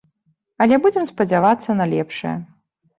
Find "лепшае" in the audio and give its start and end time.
1.95-2.37